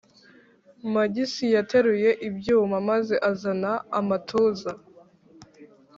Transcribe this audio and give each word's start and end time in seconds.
magisi 0.93 1.45
yateruye 1.55 2.09
ibyuma 2.27 2.75
maze 2.89 3.15
azana 3.31 3.71
amatuza 3.99 4.71